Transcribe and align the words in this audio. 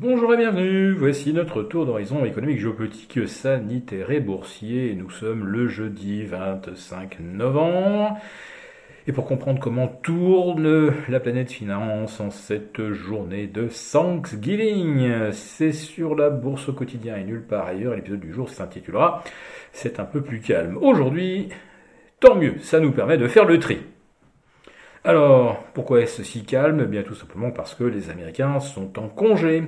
Bonjour 0.00 0.32
et 0.32 0.36
bienvenue, 0.36 0.92
voici 0.92 1.32
notre 1.32 1.64
tour 1.64 1.84
d'horizon 1.84 2.24
économique, 2.24 2.60
géopolitique, 2.60 3.26
sanitaire 3.26 4.12
et 4.12 4.20
boursier. 4.20 4.94
Nous 4.94 5.10
sommes 5.10 5.44
le 5.44 5.66
jeudi 5.66 6.22
25 6.22 7.18
novembre. 7.18 8.16
Et 9.08 9.12
pour 9.12 9.26
comprendre 9.26 9.58
comment 9.58 9.88
tourne 9.88 10.92
la 11.08 11.18
planète 11.18 11.50
finance 11.50 12.20
en 12.20 12.30
cette 12.30 12.92
journée 12.92 13.48
de 13.48 13.66
Thanksgiving, 13.66 15.32
c'est 15.32 15.72
sur 15.72 16.14
la 16.14 16.30
bourse 16.30 16.68
au 16.68 16.74
quotidien 16.74 17.16
et 17.16 17.24
nulle 17.24 17.42
part 17.42 17.66
ailleurs. 17.66 17.96
L'épisode 17.96 18.20
du 18.20 18.32
jour 18.32 18.50
s'intitulera 18.50 19.24
C'est 19.72 19.98
un 19.98 20.04
peu 20.04 20.22
plus 20.22 20.38
calme. 20.38 20.78
Aujourd'hui, 20.80 21.48
tant 22.20 22.36
mieux, 22.36 22.54
ça 22.60 22.78
nous 22.78 22.92
permet 22.92 23.18
de 23.18 23.26
faire 23.26 23.46
le 23.46 23.58
tri. 23.58 23.78
Alors, 25.08 25.64
pourquoi 25.72 26.02
est-ce 26.02 26.22
si 26.22 26.44
calme? 26.44 26.82
Eh 26.84 26.86
Bien 26.86 27.02
tout 27.02 27.14
simplement 27.14 27.50
parce 27.50 27.74
que 27.74 27.82
les 27.82 28.10
Américains 28.10 28.60
sont 28.60 28.98
en 28.98 29.08
congé. 29.08 29.64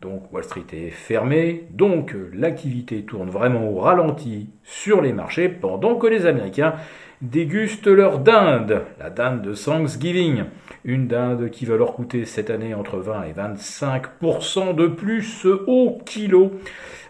Donc 0.00 0.32
Wall 0.32 0.44
Street 0.44 0.62
est 0.72 0.90
fermé, 0.90 1.66
donc 1.72 2.14
l'activité 2.32 3.02
tourne 3.02 3.28
vraiment 3.28 3.68
au 3.68 3.80
ralenti 3.80 4.50
sur 4.62 5.00
les 5.00 5.12
marchés 5.12 5.48
pendant 5.48 5.96
que 5.96 6.06
les 6.06 6.26
Américains 6.26 6.74
dégustent 7.20 7.88
leur 7.88 8.20
dinde, 8.20 8.82
la 9.00 9.10
dinde 9.10 9.42
de 9.42 9.54
Thanksgiving. 9.54 10.44
Une 10.84 11.08
dinde 11.08 11.50
qui 11.50 11.64
va 11.64 11.76
leur 11.76 11.94
coûter 11.94 12.24
cette 12.24 12.50
année 12.50 12.72
entre 12.72 12.98
20 12.98 13.24
et 13.24 13.32
25% 13.32 14.72
de 14.76 14.86
plus 14.86 15.46
au 15.66 15.98
kilo. 16.06 16.52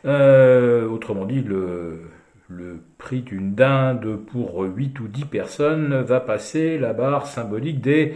Euh, 0.06 0.88
autrement 0.88 1.26
dit, 1.26 1.42
le, 1.42 2.08
le 2.48 2.80
prix 2.98 3.22
d'une 3.22 3.54
dinde 3.54 4.16
pour 4.30 4.62
8 4.62 5.00
ou 5.00 5.08
10 5.08 5.24
personnes 5.24 6.00
va 6.00 6.20
passer 6.20 6.78
la 6.78 6.92
barre 6.92 7.26
symbolique 7.26 7.80
des 7.80 8.14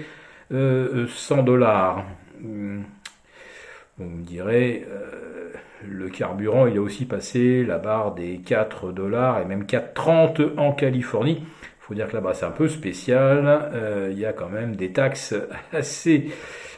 100 0.51 0.55
euh, 0.55 1.43
dollars. 1.43 2.05
On 2.43 4.05
me 4.05 4.23
dirait, 4.23 4.87
euh, 4.89 5.53
le 5.87 6.09
carburant, 6.09 6.67
il 6.67 6.79
a 6.79 6.81
aussi 6.81 7.07
passé 7.07 7.65
la 7.65 7.79
barre 7.79 8.15
des 8.15 8.39
4 8.39 8.93
dollars 8.93 9.41
et 9.41 9.45
même 9.45 9.65
4,30 9.65 10.59
en 10.59 10.73
Californie. 10.73 11.43
Il 11.63 11.81
faut 11.81 11.95
dire 11.95 12.09
que 12.09 12.15
là-bas, 12.15 12.35
c'est 12.35 12.47
un 12.47 12.51
peu 12.51 12.69
spécial. 12.69 13.71
Euh, 13.75 14.09
il 14.13 14.19
y 14.19 14.27
a 14.27 14.33
quand 14.33 14.49
même 14.49 14.77
des 14.77 14.93
taxes 14.93 15.35
assez 15.73 16.31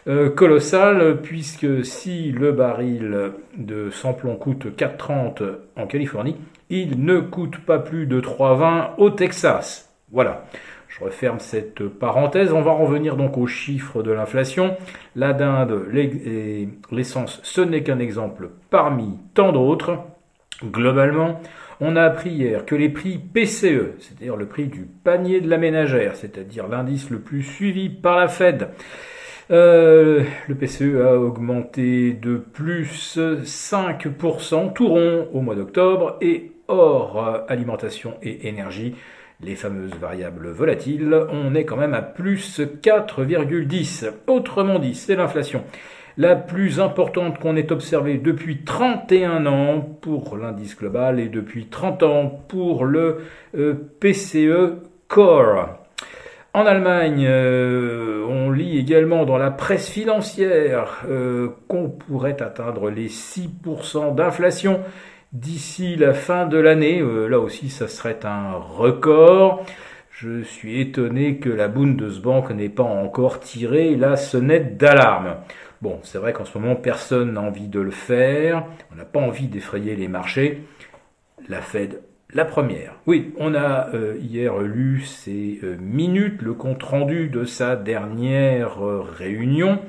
euh, 0.08 0.30
colossales, 0.30 1.20
puisque 1.22 1.84
si 1.84 2.32
le 2.32 2.52
baril 2.52 3.32
de 3.56 3.90
samplon 3.90 4.36
coûte 4.36 4.66
4,30 4.76 5.42
en 5.76 5.86
Californie, 5.86 6.36
il 6.70 7.04
ne 7.04 7.20
coûte 7.20 7.58
pas 7.58 7.78
plus 7.78 8.06
de 8.06 8.20
3,20 8.20 8.96
au 8.98 9.10
Texas. 9.10 9.94
Voilà. 10.10 10.44
Je 10.88 11.02
referme 11.04 11.38
cette 11.38 11.88
parenthèse. 11.88 12.52
On 12.52 12.60
va 12.60 12.72
revenir 12.72 13.16
donc 13.16 13.38
aux 13.38 13.46
chiffres 13.46 14.02
de 14.02 14.12
l'inflation. 14.12 14.76
La 15.16 15.32
dinde 15.32 15.86
l'essence, 16.90 17.40
ce 17.42 17.62
n'est 17.62 17.82
qu'un 17.82 17.98
exemple 17.98 18.50
parmi 18.68 19.18
tant 19.32 19.52
d'autres. 19.52 19.98
Globalement, 20.62 21.40
on 21.80 21.96
a 21.96 22.02
appris 22.02 22.30
hier 22.30 22.66
que 22.66 22.74
les 22.74 22.90
prix 22.90 23.18
PCE, 23.18 23.94
c'est-à-dire 23.98 24.36
le 24.36 24.46
prix 24.46 24.66
du 24.66 24.86
panier 25.02 25.40
de 25.40 25.48
la 25.48 25.56
ménagère, 25.56 26.14
c'est-à-dire 26.14 26.68
l'indice 26.68 27.10
le 27.10 27.20
plus 27.20 27.42
suivi 27.42 27.88
par 27.88 28.16
la 28.16 28.28
Fed, 28.28 28.68
euh, 29.52 30.24
le 30.48 30.54
PCE 30.54 31.00
a 31.00 31.18
augmenté 31.18 32.12
de 32.14 32.36
plus 32.36 33.18
5% 33.18 34.72
tout 34.72 34.88
rond 34.88 35.28
au 35.32 35.40
mois 35.40 35.54
d'octobre 35.54 36.16
et 36.20 36.52
hors 36.68 37.44
alimentation 37.48 38.14
et 38.22 38.48
énergie, 38.48 38.94
les 39.40 39.54
fameuses 39.56 39.94
variables 40.00 40.48
volatiles, 40.50 41.14
on 41.30 41.54
est 41.54 41.64
quand 41.64 41.76
même 41.76 41.94
à 41.94 42.02
plus 42.02 42.60
4,10. 42.60 44.10
Autrement 44.26 44.78
dit, 44.78 44.94
c'est 44.94 45.16
l'inflation 45.16 45.64
la 46.16 46.36
plus 46.36 46.80
importante 46.80 47.38
qu'on 47.38 47.56
ait 47.56 47.72
observée 47.72 48.18
depuis 48.18 48.64
31 48.64 49.46
ans 49.46 49.80
pour 49.80 50.36
l'indice 50.36 50.76
global 50.76 51.20
et 51.20 51.28
depuis 51.28 51.66
30 51.66 52.02
ans 52.02 52.44
pour 52.48 52.84
le 52.84 53.18
euh, 53.56 53.74
PCE 54.00 54.82
Core. 55.08 55.81
En 56.54 56.66
Allemagne, 56.66 57.24
euh, 57.26 58.26
on 58.28 58.50
lit 58.50 58.78
également 58.78 59.24
dans 59.24 59.38
la 59.38 59.50
presse 59.50 59.88
financière 59.88 61.02
euh, 61.08 61.48
qu'on 61.66 61.88
pourrait 61.88 62.42
atteindre 62.42 62.90
les 62.90 63.08
6% 63.08 64.14
d'inflation 64.14 64.80
d'ici 65.32 65.96
la 65.96 66.12
fin 66.12 66.46
de 66.46 66.58
l'année. 66.58 67.00
Euh, 67.00 67.26
là 67.26 67.38
aussi, 67.38 67.70
ça 67.70 67.88
serait 67.88 68.26
un 68.26 68.52
record. 68.52 69.64
Je 70.10 70.42
suis 70.42 70.78
étonné 70.78 71.38
que 71.38 71.48
la 71.48 71.68
Bundesbank 71.68 72.50
n'ait 72.50 72.68
pas 72.68 72.82
encore 72.82 73.40
tiré 73.40 73.96
la 73.96 74.16
sonnette 74.16 74.76
d'alarme. 74.76 75.36
Bon, 75.80 76.00
c'est 76.02 76.18
vrai 76.18 76.34
qu'en 76.34 76.44
ce 76.44 76.58
moment, 76.58 76.76
personne 76.76 77.32
n'a 77.32 77.40
envie 77.40 77.68
de 77.68 77.80
le 77.80 77.90
faire. 77.90 78.66
On 78.92 78.96
n'a 78.96 79.06
pas 79.06 79.20
envie 79.20 79.48
d'effrayer 79.48 79.96
les 79.96 80.06
marchés. 80.06 80.64
La 81.48 81.62
Fed, 81.62 82.02
la 82.32 82.44
première. 82.44 82.94
Oui, 83.06 83.34
on 83.38 83.54
a 83.54 83.88
euh, 83.94 84.16
hier 84.20 84.58
lu 84.58 85.02
ces 85.02 85.60
euh, 85.62 85.76
minutes, 85.78 86.42
le 86.42 86.54
compte-rendu 86.54 87.28
de 87.28 87.44
sa 87.44 87.76
dernière 87.76 88.78
réunion. 88.80 89.80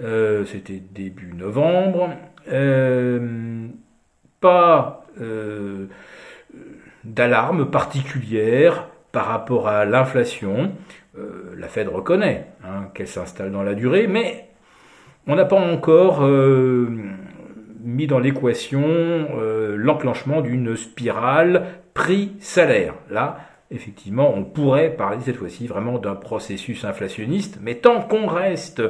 C'était 0.00 0.80
début 0.94 1.32
novembre 1.34 2.10
pas 4.40 5.04
euh, 5.20 5.86
d'alarme 7.04 7.70
particulière 7.70 8.88
par 9.12 9.26
rapport 9.26 9.68
à 9.68 9.84
l'inflation. 9.84 10.72
Euh, 11.16 11.54
la 11.56 11.68
Fed 11.68 11.88
reconnaît 11.88 12.46
hein, 12.64 12.88
qu'elle 12.94 13.08
s'installe 13.08 13.50
dans 13.50 13.62
la 13.62 13.74
durée, 13.74 14.06
mais 14.06 14.48
on 15.26 15.34
n'a 15.34 15.44
pas 15.44 15.58
encore 15.58 16.24
euh, 16.24 16.88
mis 17.80 18.06
dans 18.06 18.18
l'équation 18.18 19.28
l'enclenchement 19.76 20.40
d'une 20.40 20.76
spirale 20.76 21.66
prix-salaire. 21.94 22.94
Là, 23.10 23.38
effectivement, 23.70 24.32
on 24.34 24.44
pourrait 24.44 24.90
parler 24.90 25.18
cette 25.24 25.36
fois-ci 25.36 25.66
vraiment 25.66 25.98
d'un 25.98 26.14
processus 26.14 26.84
inflationniste, 26.84 27.58
mais 27.62 27.76
tant 27.76 28.00
qu'on 28.00 28.26
reste 28.26 28.82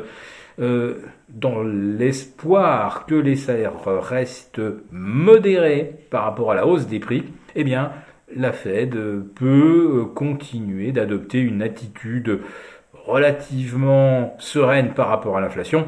euh, 0.61 1.03
dans 1.29 1.63
l'espoir 1.63 3.07
que 3.07 3.15
les 3.15 3.37
salaires 3.37 3.85
restent 3.85 4.61
modérés 4.91 5.93
par 6.11 6.25
rapport 6.25 6.53
à 6.53 6.55
la 6.55 6.67
hausse 6.67 6.87
des 6.87 7.01
prix, 7.01 7.25
eh 7.55 7.65
bien, 7.65 7.93
la 8.35 8.53
Fed 8.53 8.97
peut 9.35 10.05
continuer 10.15 10.93
d'adopter 10.93 11.41
une 11.41 11.63
attitude 11.63 12.41
relativement 12.93 14.37
sereine 14.39 14.93
par 14.95 15.09
rapport 15.09 15.37
à 15.37 15.41
l'inflation. 15.41 15.87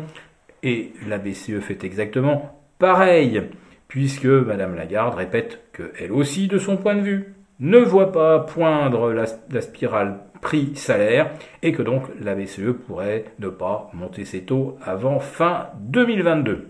Et 0.62 0.92
la 1.06 1.18
BCE 1.18 1.60
fait 1.60 1.84
exactement 1.84 2.59
pareil, 2.80 3.42
puisque 3.86 4.24
Madame 4.24 4.74
Lagarde 4.74 5.14
répète 5.14 5.60
qu'elle 5.72 6.10
aussi, 6.10 6.48
de 6.48 6.58
son 6.58 6.76
point 6.76 6.96
de 6.96 7.02
vue, 7.02 7.34
ne 7.60 7.78
voit 7.78 8.10
pas 8.10 8.40
poindre 8.40 9.12
la, 9.12 9.26
la 9.50 9.60
spirale 9.60 10.18
prix-salaire 10.40 11.30
et 11.62 11.72
que 11.72 11.82
donc 11.82 12.04
la 12.20 12.34
BCE 12.34 12.72
pourrait 12.86 13.26
ne 13.38 13.48
pas 13.48 13.90
monter 13.92 14.24
ses 14.24 14.42
taux 14.42 14.78
avant 14.82 15.20
fin 15.20 15.68
2022. 15.80 16.68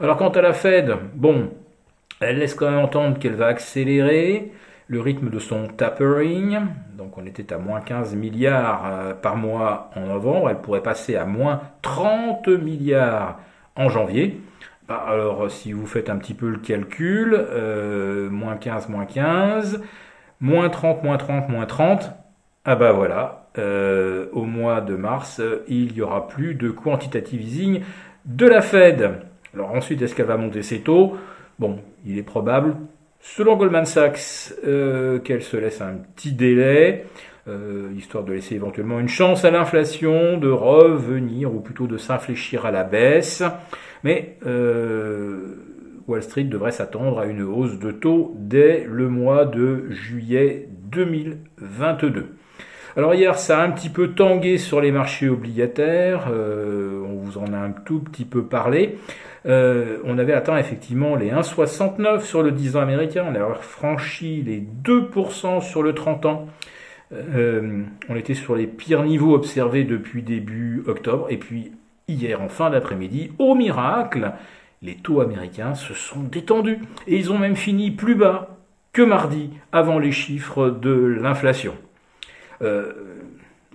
Alors 0.00 0.16
quant 0.16 0.30
à 0.30 0.40
la 0.40 0.54
Fed, 0.54 0.96
bon, 1.14 1.50
elle 2.20 2.38
laisse 2.38 2.54
quand 2.54 2.70
même 2.70 2.80
entendre 2.80 3.18
qu'elle 3.18 3.34
va 3.34 3.46
accélérer 3.46 4.52
le 4.86 5.00
rythme 5.00 5.28
de 5.28 5.38
son 5.38 5.68
tapering. 5.68 6.60
Donc 6.96 7.18
on 7.18 7.26
était 7.26 7.52
à 7.52 7.58
moins 7.58 7.80
15 7.80 8.14
milliards 8.14 8.82
euh, 8.86 9.14
par 9.14 9.36
mois 9.36 9.90
en 9.96 10.06
novembre, 10.06 10.50
elle 10.50 10.60
pourrait 10.60 10.82
passer 10.82 11.16
à 11.16 11.26
moins 11.26 11.60
30 11.82 12.48
milliards 12.48 13.38
en 13.76 13.90
janvier. 13.90 14.40
Bah, 14.88 15.04
alors 15.06 15.50
si 15.50 15.72
vous 15.72 15.86
faites 15.86 16.10
un 16.10 16.16
petit 16.16 16.34
peu 16.34 16.48
le 16.50 16.58
calcul, 16.58 17.34
euh, 17.34 18.28
moins 18.28 18.56
15, 18.56 18.88
moins 18.88 19.06
15, 19.06 19.80
moins 20.40 20.68
30, 20.68 21.04
moins 21.04 21.16
30, 21.16 21.48
moins 21.48 21.66
30, 21.66 22.10
ah 22.64 22.76
bah 22.76 22.92
voilà, 22.92 23.48
euh, 23.58 24.26
au 24.32 24.44
mois 24.44 24.80
de 24.80 24.96
mars, 24.96 25.40
il 25.68 25.92
n'y 25.92 26.00
aura 26.00 26.26
plus 26.28 26.54
de 26.54 26.70
quantitative 26.70 27.42
easing 27.42 27.82
de 28.24 28.46
la 28.46 28.60
Fed. 28.60 29.20
Alors 29.54 29.72
ensuite, 29.72 30.02
est-ce 30.02 30.14
qu'elle 30.14 30.26
va 30.26 30.36
monter 30.36 30.62
ses 30.62 30.80
taux? 30.80 31.16
Bon, 31.58 31.78
il 32.06 32.18
est 32.18 32.22
probable, 32.22 32.76
selon 33.20 33.56
Goldman 33.56 33.84
Sachs, 33.84 34.52
euh, 34.64 35.18
qu'elle 35.20 35.42
se 35.42 35.56
laisse 35.56 35.80
un 35.80 35.94
petit 36.14 36.32
délai, 36.32 37.06
euh, 37.48 37.90
histoire 37.96 38.24
de 38.24 38.32
laisser 38.32 38.54
éventuellement 38.54 39.00
une 39.00 39.08
chance 39.08 39.44
à 39.44 39.50
l'inflation 39.50 40.38
de 40.38 40.50
revenir, 40.50 41.54
ou 41.54 41.60
plutôt 41.60 41.86
de 41.86 41.96
s'infléchir 41.96 42.66
à 42.66 42.70
la 42.70 42.84
baisse. 42.84 43.42
Mais 44.04 44.38
Wall 46.06 46.22
Street 46.22 46.44
devrait 46.44 46.72
s'attendre 46.72 47.20
à 47.20 47.26
une 47.26 47.42
hausse 47.42 47.78
de 47.78 47.90
taux 47.90 48.34
dès 48.36 48.84
le 48.88 49.08
mois 49.08 49.44
de 49.44 49.90
juillet 49.90 50.68
2022. 50.90 52.26
Alors 52.94 53.14
hier, 53.14 53.38
ça 53.38 53.60
a 53.60 53.64
un 53.64 53.70
petit 53.70 53.88
peu 53.88 54.08
tangué 54.08 54.58
sur 54.58 54.82
les 54.82 54.92
marchés 54.92 55.28
obligataires. 55.28 56.28
Euh, 56.30 57.02
on 57.06 57.16
vous 57.16 57.38
en 57.38 57.54
a 57.54 57.56
un 57.56 57.70
tout 57.70 58.00
petit 58.00 58.26
peu 58.26 58.42
parlé. 58.44 58.98
Euh, 59.46 59.96
on 60.04 60.18
avait 60.18 60.34
atteint 60.34 60.58
effectivement 60.58 61.16
les 61.16 61.30
1,69 61.30 62.20
sur 62.20 62.42
le 62.42 62.52
10 62.52 62.76
ans 62.76 62.80
américain. 62.80 63.24
On 63.26 63.34
avait 63.34 63.54
franchi 63.60 64.42
les 64.42 64.62
2% 64.84 65.62
sur 65.62 65.82
le 65.82 65.94
30 65.94 66.26
ans. 66.26 66.46
Euh, 67.12 67.82
on 68.08 68.16
était 68.16 68.34
sur 68.34 68.56
les 68.56 68.66
pires 68.66 69.02
niveaux 69.02 69.34
observés 69.34 69.84
depuis 69.84 70.22
début 70.22 70.82
octobre. 70.86 71.26
Et 71.30 71.36
puis 71.36 71.72
hier, 72.08 72.40
en 72.40 72.48
fin 72.48 72.70
d'après-midi, 72.70 73.32
au 73.38 73.54
miracle, 73.54 74.32
les 74.82 74.96
taux 74.96 75.20
américains 75.20 75.74
se 75.74 75.94
sont 75.94 76.22
détendus 76.22 76.78
et 77.06 77.16
ils 77.16 77.32
ont 77.32 77.38
même 77.38 77.56
fini 77.56 77.90
plus 77.90 78.14
bas 78.14 78.56
que 78.92 79.02
mardi 79.02 79.50
avant 79.72 79.98
les 79.98 80.12
chiffres 80.12 80.70
de 80.70 80.92
l'inflation. 80.92 81.74
Euh, 82.62 82.92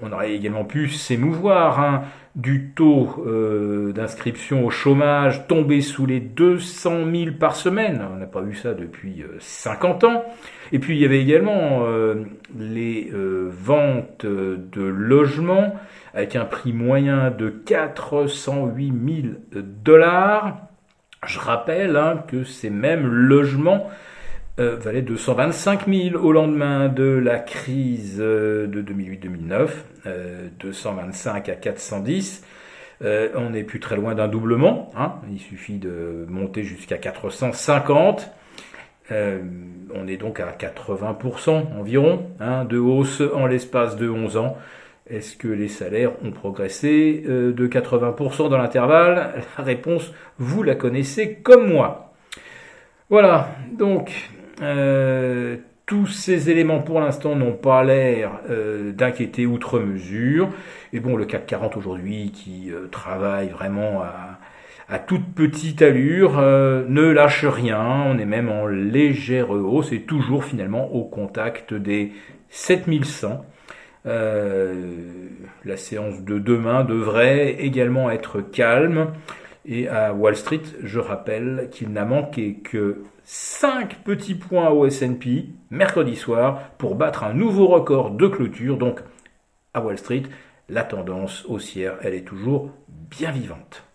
on 0.02 0.12
aurait 0.12 0.34
également 0.34 0.66
pu 0.66 0.90
s'émouvoir 0.90 1.80
hein, 1.80 2.04
du 2.36 2.72
taux 2.76 3.24
euh, 3.26 3.92
d'inscription 3.94 4.66
au 4.66 4.70
chômage 4.70 5.48
tombé 5.48 5.82
sous 5.82 6.06
les 6.06 6.20
200 6.20 7.12
000 7.12 7.32
par 7.40 7.56
semaine. 7.56 8.06
On 8.14 8.18
n'a 8.18 8.28
pas 8.28 8.42
vu 8.42 8.56
ça 8.56 8.74
depuis 8.74 9.24
50 9.40 10.04
euh, 10.04 10.08
ans. 10.08 10.24
Et 10.72 10.80
puis 10.80 10.96
il 10.96 11.02
y 11.02 11.06
avait 11.06 11.22
également 11.22 11.86
les 12.58 13.10
ventes 13.14 14.26
de 14.26 14.82
logements 14.82 15.74
avec 16.14 16.36
un 16.36 16.44
prix 16.44 16.74
moyen 16.74 17.32
de 17.32 17.50
408 17.50 18.94
000 19.54 19.62
dollars. 19.84 20.58
Je 21.26 21.40
rappelle 21.40 21.96
hein, 21.96 22.24
que 22.28 22.44
ces 22.44 22.70
mêmes 22.70 23.08
logements 23.08 23.90
euh, 24.60 24.76
valait 24.76 25.04
225 25.04 25.88
000 25.88 26.16
au 26.16 26.32
lendemain 26.32 26.90
de 26.90 27.04
la 27.04 27.38
crise 27.38 28.18
euh, 28.20 28.66
de 28.66 28.82
2008-2009, 28.82 29.70
225 30.60 31.48
euh, 31.48 31.52
à 31.52 31.56
410. 31.56 32.44
on 33.36 33.52
n'est 33.52 33.64
plus 33.64 33.80
très 33.80 33.96
loin 33.98 34.16
d'un 34.16 34.28
doublement. 34.28 34.92
Hein. 34.98 35.14
Il 35.32 35.40
suffit 35.40 35.78
de 35.78 36.26
monter 36.28 36.64
jusqu'à 36.64 36.98
450. 36.98 38.32
on 39.12 40.08
est 40.08 40.18
donc 40.18 40.40
à 40.40 40.52
80% 40.52 41.78
environ 41.80 42.26
hein, 42.40 42.66
de 42.66 42.80
hausse 42.80 43.22
en 43.36 43.46
l'espace 43.46 43.96
de 43.96 44.10
11 44.10 44.38
ans. 44.38 44.58
Est-ce 45.08 45.38
que 45.38 45.48
les 45.48 45.68
salaires 45.68 46.14
ont 46.26 46.32
progressé 46.32 47.24
de 47.28 47.68
80% 47.68 48.50
dans 48.50 48.58
l'intervalle? 48.58 49.36
La 49.60 49.64
réponse, 49.64 50.12
vous 50.40 50.64
la 50.64 50.74
connaissez 50.74 51.36
comme 51.36 51.72
moi. 51.72 52.16
Voilà, 53.10 53.52
donc 53.72 54.32
euh, 54.62 55.58
tous 55.86 56.08
ces 56.08 56.50
éléments 56.50 56.80
pour 56.80 57.00
l'instant 57.00 57.36
n'ont 57.36 57.54
pas 57.54 57.84
l'air 57.84 58.40
euh, 58.50 58.92
d'inquiéter 58.92 59.46
outre 59.46 59.80
mesure. 59.80 60.50
Et 60.94 61.00
bon, 61.00 61.16
le 61.16 61.26
CAC 61.26 61.46
40 61.46 61.78
aujourd'hui 61.78 62.32
qui 62.32 62.72
euh, 62.72 62.88
travaille 62.88 63.50
vraiment 63.50 64.02
à, 64.02 65.00
toute 65.00 65.34
petite 65.36 65.82
allure 65.82 66.38
ne 66.40 67.10
lâche 67.10 67.44
rien. 67.44 68.06
On 68.08 68.18
est 68.18 68.26
même 68.26 68.50
en 68.50 68.68
légère 68.68 69.50
hausse 69.50 69.92
et 69.92 70.04
toujours 70.04 70.46
finalement 70.46 70.94
au 70.94 71.04
contact 71.04 71.74
des 71.74 72.14
7100. 72.50 73.46
la 74.06 75.76
séance 75.76 76.24
de 76.24 76.40
demain 76.40 76.86
devrait 76.86 77.58
également 77.60 78.10
être 78.10 78.40
calme. 78.40 79.08
Et 79.70 79.90
à 79.90 80.14
Wall 80.14 80.38
Street, 80.38 80.62
je 80.82 81.00
rappelle 81.00 81.68
qu'il 81.72 81.90
n'a 81.90 82.06
manqué 82.06 82.56
que 82.56 83.04
5 83.26 84.02
petits 84.04 84.36
points 84.36 84.70
au 84.70 84.86
S&P 84.86 85.50
mercredi 85.72 86.16
soir 86.16 86.72
pour 86.78 86.96
battre 86.96 87.26
un 87.26 87.34
nouveau 87.34 87.68
record 87.68 88.12
de 88.12 88.28
clôture. 88.28 88.78
Donc 88.78 89.02
à 89.74 89.82
Wall 89.82 89.98
Street, 89.98 90.24
la 90.70 90.84
tendance 90.84 91.46
haussière, 91.50 91.98
elle 92.02 92.14
est 92.14 92.26
toujours 92.26 92.72
bien 92.88 93.32
vivante. 93.32 93.87